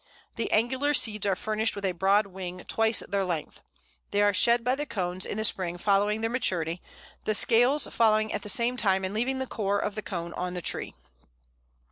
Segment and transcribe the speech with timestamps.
[0.35, 3.61] The angular seeds are furnished with a broad wing twice their length.
[4.09, 6.81] They are shed by the cones in the spring following their maturity,
[7.25, 10.55] the scales falling at the same time and leaving the core of the cone on
[10.55, 10.95] the tree.